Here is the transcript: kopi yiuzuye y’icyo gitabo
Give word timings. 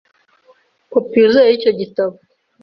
kopi 0.91 1.15
yiuzuye 1.19 1.47
y’icyo 1.49 1.71
gitabo 1.79 2.15